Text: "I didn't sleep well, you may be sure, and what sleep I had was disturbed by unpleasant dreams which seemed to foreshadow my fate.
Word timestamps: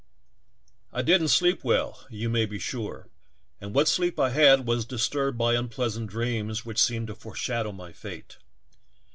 "I 0.91 1.03
didn't 1.03 1.27
sleep 1.27 1.63
well, 1.63 2.07
you 2.09 2.27
may 2.27 2.47
be 2.47 2.57
sure, 2.57 3.07
and 3.59 3.75
what 3.75 3.87
sleep 3.87 4.19
I 4.19 4.31
had 4.31 4.65
was 4.65 4.83
disturbed 4.83 5.37
by 5.37 5.53
unpleasant 5.53 6.09
dreams 6.09 6.65
which 6.65 6.81
seemed 6.81 7.05
to 7.05 7.13
foreshadow 7.13 7.71
my 7.71 7.91
fate. 7.91 8.39